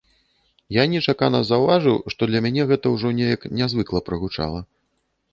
Я 0.75 0.83
нечакана 0.93 1.41
заўважыў, 1.49 1.97
што 2.13 2.21
для 2.31 2.39
мяне 2.45 2.63
гэта 2.71 2.93
ўжо 2.95 3.11
неяк 3.19 3.45
нязвыкла 3.59 3.99
прагучала. 4.09 4.59